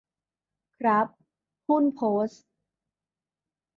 [0.77, 1.07] ครับ
[1.67, 2.43] หุ้นโพสต์